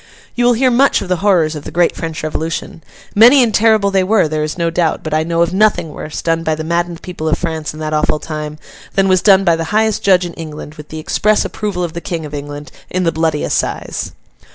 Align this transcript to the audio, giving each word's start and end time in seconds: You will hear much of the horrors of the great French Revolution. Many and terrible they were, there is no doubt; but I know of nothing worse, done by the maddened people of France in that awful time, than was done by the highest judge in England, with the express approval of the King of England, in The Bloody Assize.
You 0.33 0.45
will 0.45 0.53
hear 0.53 0.71
much 0.71 1.03
of 1.03 1.09
the 1.09 1.17
horrors 1.17 1.53
of 1.55 1.63
the 1.63 1.69
great 1.69 1.95
French 1.95 2.23
Revolution. 2.23 2.83
Many 3.13 3.43
and 3.43 3.53
terrible 3.53 3.91
they 3.91 4.03
were, 4.03 4.27
there 4.27 4.41
is 4.43 4.57
no 4.57 4.71
doubt; 4.71 5.03
but 5.03 5.13
I 5.13 5.21
know 5.21 5.43
of 5.43 5.53
nothing 5.53 5.89
worse, 5.93 6.23
done 6.23 6.41
by 6.41 6.55
the 6.55 6.63
maddened 6.63 7.03
people 7.03 7.29
of 7.29 7.37
France 7.37 7.71
in 7.71 7.79
that 7.81 7.93
awful 7.93 8.17
time, 8.17 8.57
than 8.95 9.07
was 9.07 9.21
done 9.21 9.43
by 9.43 9.55
the 9.55 9.65
highest 9.65 10.01
judge 10.01 10.25
in 10.25 10.33
England, 10.33 10.73
with 10.73 10.89
the 10.89 10.97
express 10.97 11.45
approval 11.45 11.83
of 11.83 11.93
the 11.93 12.01
King 12.01 12.25
of 12.25 12.33
England, 12.33 12.71
in 12.89 13.03
The 13.03 13.11
Bloody 13.11 13.43
Assize. 13.43 14.13